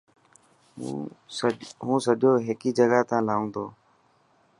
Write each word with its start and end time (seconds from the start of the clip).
هون 1.83 1.99
سجو 2.05 2.31
هيڪي 2.47 2.71
جڳهه 2.77 3.01
تا 3.09 3.17
لان 3.27 3.41
تو. 3.53 3.65